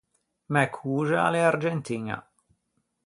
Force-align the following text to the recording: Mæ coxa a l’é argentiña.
Mæ 0.53 0.63
coxa 0.75 1.19
a 1.23 1.27
l’é 1.33 1.41
argentiña. 1.45 2.17